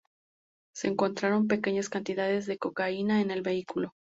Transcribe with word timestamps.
Se 0.73 0.87
encontraron 0.87 1.47
pequeñas 1.47 1.87
cantidades 1.87 2.47
de 2.47 2.57
cocaína 2.57 3.21
en 3.21 3.29
el 3.29 3.43
vehículo. 3.43 3.93